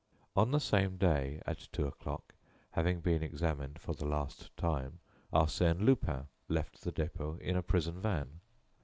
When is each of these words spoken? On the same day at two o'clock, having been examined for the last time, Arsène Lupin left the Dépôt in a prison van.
On 0.35 0.49
the 0.49 0.57
same 0.59 0.97
day 0.97 1.43
at 1.45 1.67
two 1.71 1.85
o'clock, 1.85 2.33
having 2.71 3.01
been 3.01 3.21
examined 3.21 3.79
for 3.79 3.93
the 3.93 4.07
last 4.07 4.49
time, 4.57 4.97
Arsène 5.31 5.85
Lupin 5.85 6.27
left 6.49 6.81
the 6.81 6.91
Dépôt 6.91 7.39
in 7.39 7.55
a 7.55 7.61
prison 7.61 8.01
van. 8.01 8.39